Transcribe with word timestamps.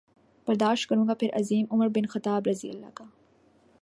برداشت 0.47 0.89
کروں 0.89 1.07
گا 1.07 1.13
پھر 1.13 1.29
عظیم 1.33 1.65
عمر 1.71 1.87
بن 1.87 2.01
الخطاب 2.03 2.47
رض 2.47 2.65
کا 2.93 3.05